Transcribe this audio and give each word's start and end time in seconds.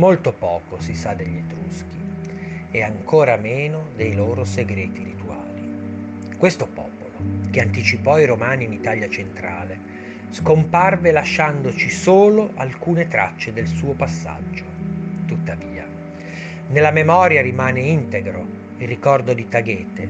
Molto 0.00 0.32
poco 0.32 0.80
si 0.80 0.94
sa 0.94 1.12
degli 1.12 1.36
Etruschi 1.36 1.98
e 2.70 2.82
ancora 2.82 3.36
meno 3.36 3.90
dei 3.94 4.14
loro 4.14 4.44
segreti 4.44 5.04
rituali. 5.04 6.30
Questo 6.38 6.66
popolo, 6.68 7.12
che 7.50 7.60
anticipò 7.60 8.18
i 8.18 8.24
Romani 8.24 8.64
in 8.64 8.72
Italia 8.72 9.10
centrale, 9.10 9.78
scomparve 10.30 11.10
lasciandoci 11.10 11.90
solo 11.90 12.50
alcune 12.54 13.08
tracce 13.08 13.52
del 13.52 13.66
suo 13.66 13.92
passaggio. 13.92 14.64
Tuttavia, 15.26 15.86
nella 16.68 16.92
memoria 16.92 17.42
rimane 17.42 17.80
integro 17.80 18.46
il 18.78 18.88
ricordo 18.88 19.34
di 19.34 19.46
Taghete, 19.46 20.08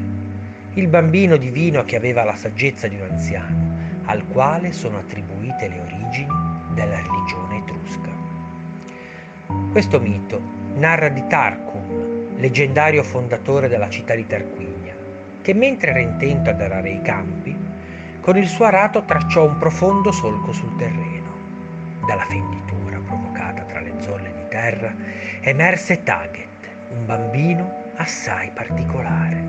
il 0.75 0.87
bambino 0.87 1.37
divino 1.37 1.83
che 1.83 1.97
aveva 1.97 2.23
la 2.23 2.37
saggezza 2.37 2.87
di 2.87 2.95
un 2.95 3.09
anziano, 3.11 3.77
al 4.05 4.25
quale 4.29 4.71
sono 4.71 4.99
attribuite 4.99 5.67
le 5.67 5.81
origini 5.81 6.33
della 6.75 6.99
religione. 6.99 7.40
Questo 9.71 10.01
mito 10.01 10.43
narra 10.75 11.09
di 11.11 11.25
Tarquin, 11.29 12.35
leggendario 12.35 13.05
fondatore 13.05 13.69
della 13.69 13.89
città 13.89 14.17
di 14.17 14.27
Tarquinia, 14.27 14.97
che 15.43 15.55
mentre 15.55 15.91
era 15.91 16.01
intento 16.01 16.51
ad 16.51 16.61
arare 16.61 16.91
i 16.91 17.01
campi, 17.03 17.57
con 18.19 18.37
il 18.37 18.49
suo 18.49 18.65
arato 18.65 19.05
tracciò 19.05 19.47
un 19.47 19.59
profondo 19.59 20.11
solco 20.11 20.51
sul 20.51 20.75
terreno. 20.75 21.37
Dalla 22.05 22.25
fenditura 22.25 22.99
provocata 22.99 23.63
tra 23.63 23.81
le 23.81 23.95
zolle 23.99 24.33
di 24.35 24.49
terra 24.49 24.93
emerse 25.41 26.03
Taget, 26.03 26.69
un 26.89 27.07
bambino 27.07 27.93
assai 27.95 28.51
particolare. 28.51 29.41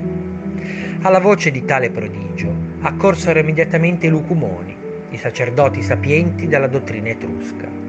Alla 1.02 1.18
voce 1.18 1.50
di 1.50 1.64
tale 1.64 1.90
prodigio 1.90 2.54
accorsero 2.82 3.40
immediatamente 3.40 4.06
i 4.06 4.10
lucumoni, 4.10 4.76
i 5.08 5.16
sacerdoti 5.16 5.82
sapienti 5.82 6.46
della 6.46 6.68
dottrina 6.68 7.08
etrusca 7.08 7.81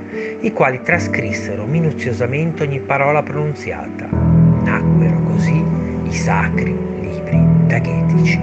i 0.44 0.52
quali 0.52 0.82
trascrissero 0.82 1.66
minuziosamente 1.66 2.64
ogni 2.64 2.82
parola 2.82 3.24
pronunziata. 3.24 4.10
Nacquero 4.12 5.22
così 5.22 5.64
i 6.04 6.14
sacri 6.14 6.78
libri 7.00 7.40
daghetici. 7.66 8.42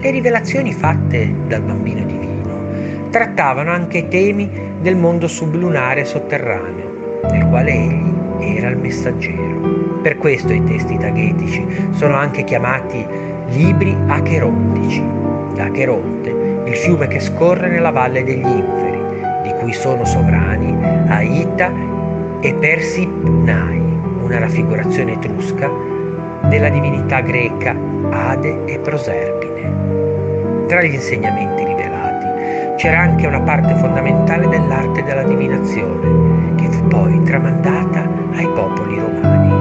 Le 0.00 0.10
rivelazioni 0.10 0.72
fatte 0.72 1.32
dal 1.46 1.62
bambino 1.62 2.04
divino 2.04 3.08
trattavano 3.10 3.70
anche 3.70 4.08
temi 4.08 4.50
del 4.80 4.96
mondo 4.96 5.28
sublunare 5.28 6.04
sotterraneo, 6.04 7.20
del 7.30 7.46
quale 7.46 7.70
egli 7.70 8.12
era 8.56 8.68
il 8.68 8.76
messaggero. 8.76 10.00
Per 10.02 10.18
questo 10.18 10.52
i 10.52 10.64
testi 10.64 10.96
daghetici 10.96 11.64
sono 11.92 12.16
anche 12.16 12.42
chiamati 12.42 13.06
libri 13.50 13.96
acherontici, 14.08 15.02
da 15.54 15.66
Acheronte, 15.66 16.30
il 16.66 16.76
fiume 16.76 17.06
che 17.06 17.20
scorre 17.20 17.68
nella 17.68 17.90
valle 17.90 18.24
degli 18.24 18.44
inferi 18.44 18.93
di 19.44 19.52
cui 19.60 19.72
sono 19.74 20.04
sovrani 20.06 20.74
Aita 21.06 21.70
e 22.40 22.54
Persipnai, 22.54 23.78
una 24.22 24.38
raffigurazione 24.38 25.12
etrusca 25.12 25.70
della 26.48 26.70
divinità 26.70 27.20
greca 27.20 27.76
Ade 28.10 28.64
e 28.64 28.78
Proserpine. 28.78 30.66
Tra 30.66 30.82
gli 30.82 30.94
insegnamenti 30.94 31.62
rivelati 31.62 32.76
c'era 32.76 33.00
anche 33.00 33.26
una 33.26 33.40
parte 33.40 33.74
fondamentale 33.74 34.48
dell'arte 34.48 35.02
della 35.02 35.24
divinazione, 35.24 36.54
che 36.56 36.68
fu 36.70 36.88
poi 36.88 37.22
tramandata 37.22 38.08
ai 38.32 38.48
popoli 38.48 38.98
romani. 38.98 39.52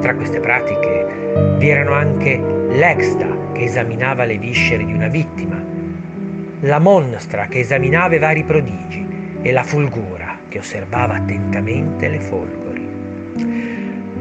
Tra 0.00 0.14
queste 0.14 0.40
pratiche 0.40 1.56
vi 1.58 1.68
erano 1.70 1.92
anche 1.92 2.38
l'exta, 2.68 3.26
che 3.52 3.64
esaminava 3.64 4.24
le 4.24 4.36
viscere 4.36 4.84
di 4.84 4.92
una 4.92 5.08
vittima, 5.08 5.56
la 6.60 6.78
monstra 6.78 7.48
che 7.48 7.58
esaminava 7.58 8.14
i 8.14 8.18
vari 8.18 8.42
prodigi 8.42 9.06
e 9.42 9.52
la 9.52 9.62
fulgura 9.62 10.38
che 10.48 10.58
osservava 10.58 11.14
attentamente 11.14 12.08
le 12.08 12.20
folgori. 12.20 12.88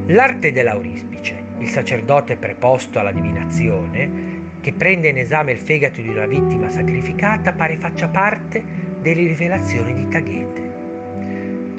L'arte 0.08 0.52
dell'aurispice, 0.52 1.42
il 1.59 1.69
sacerdote 1.69 2.36
preposto 2.36 2.99
alla 2.99 3.11
divinazione, 3.11 4.33
che 4.60 4.73
prende 4.73 5.10
in 5.10 5.17
esame 5.17 5.54
il 5.54 5.60
fegato 5.60 6.02
di 6.02 6.10
una 6.10 6.26
vittima 6.26 6.70
sacrificata, 6.70 7.54
pare 7.54 7.77
faccia 7.77 8.08
parte 8.10 8.64
delle 8.99 9.27
rivelazioni 9.27 9.93
di 9.93 10.08
Taghete. 10.08 10.73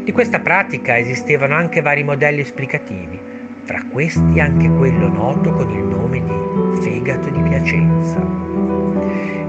Di 0.04 0.12
questa 0.12 0.41
pratica 0.41 0.97
esistevano 0.97 1.54
anche 1.54 1.82
vari 1.82 2.02
modelli 2.02 2.41
esplicativi, 2.41 3.20
fra 3.66 3.82
questi 3.91 4.41
anche 4.41 4.71
quello 4.71 5.09
noto 5.09 5.50
con 5.50 5.69
il 5.71 5.84
nome 5.84 6.22
di 6.22 6.82
fegato 6.82 7.28
di 7.28 7.41
Piacenza 7.43 8.47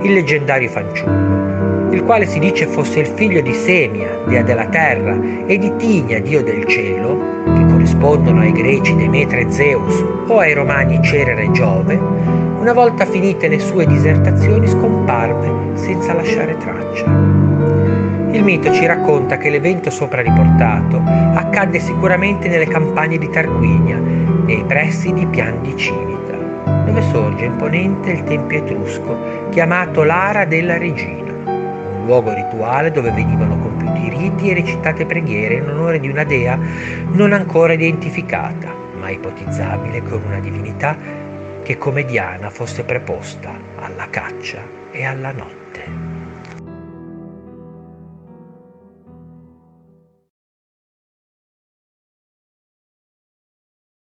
il 0.02 0.14
leggendario 0.14 0.70
fanciullo, 0.70 1.92
il 1.92 2.04
quale 2.04 2.26
si 2.26 2.40
dice 2.40 2.68
fosse 2.68 3.00
il 3.00 3.08
figlio 3.08 3.42
di 3.42 3.54
Semia, 3.54 4.22
dea 4.28 4.42
della 4.42 4.68
terra, 4.68 5.20
e 5.46 5.58
di 5.58 5.76
Tigna, 5.78 6.20
dio 6.20 6.44
del 6.44 6.66
cielo, 6.66 7.37
corrispondono 7.98 8.42
ai 8.42 8.52
greci 8.52 8.96
Demetra 8.96 9.40
e 9.40 9.52
Zeus 9.52 10.04
o 10.28 10.40
ai 10.40 10.54
romani 10.54 11.02
Cerere 11.02 11.44
e 11.44 11.52
Giove, 11.52 11.96
una 11.96 12.74
volta 12.74 13.06
finite 13.06 13.48
le 13.48 13.60
sue 13.60 13.86
disertazioni 13.86 14.68
scomparve 14.68 15.76
senza 15.78 16.14
lasciare 16.14 16.58
traccia. 16.58 17.06
Il 18.32 18.44
mito 18.44 18.72
ci 18.72 18.86
racconta 18.86 19.38
che 19.38 19.50
l'evento 19.50 19.90
sopra 19.90 20.22
riportato 20.22 21.02
accadde 21.06 21.80
sicuramente 21.80 22.48
nelle 22.48 22.68
campagne 22.68 23.18
di 23.18 23.30
Tarquinia, 23.30 23.98
nei 23.98 24.64
pressi 24.66 25.12
di 25.12 25.26
Pian 25.26 25.62
di 25.62 25.76
Civita 25.76 26.16
dove 26.86 27.02
sorge 27.12 27.46
imponente 27.46 28.12
il 28.12 28.24
tempio 28.24 28.60
etrusco 28.60 29.18
chiamato 29.50 30.04
l'Ara 30.04 30.46
della 30.46 30.78
Regina, 30.78 31.27
luogo 32.08 32.34
rituale 32.34 32.90
dove 32.90 33.12
venivano 33.12 33.60
compiuti 33.60 34.10
riti 34.10 34.50
e 34.50 34.54
recitate 34.54 35.06
preghiere 35.06 35.56
in 35.56 35.68
onore 35.68 36.00
di 36.00 36.08
una 36.08 36.24
dea 36.24 36.58
non 37.12 37.34
ancora 37.34 37.74
identificata, 37.74 38.74
ma 38.98 39.10
ipotizzabile 39.10 40.02
con 40.02 40.24
una 40.26 40.40
divinità 40.40 40.98
che 41.62 41.78
come 41.78 42.06
Diana 42.06 42.50
fosse 42.50 42.84
preposta 42.84 43.52
alla 43.76 44.08
caccia 44.10 44.62
e 44.92 45.04
alla 45.04 45.34
notte. 45.34 46.07